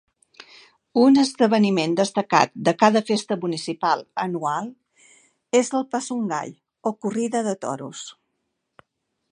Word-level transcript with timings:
Un 1.01 1.19
esdeveniment 1.23 1.91
destacat 1.99 2.53
de 2.69 2.73
cada 2.85 3.03
festa 3.09 3.37
municipal 3.43 4.01
anual 4.25 4.71
és 5.61 5.71
el 5.81 5.87
"Pasungay", 5.95 6.53
o 6.91 6.95
corrida 7.07 7.45
de 7.51 7.57
toros. 7.67 8.05